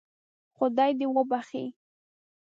[0.57, 1.65] خدای دې وبخښي.